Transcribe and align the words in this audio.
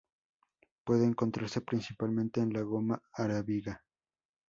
Puede 0.83 1.05
encontrarse 1.05 1.61
principalmente 1.61 2.41
en 2.41 2.53
la 2.53 2.61
goma 2.63 3.03
arábiga. 3.13 3.83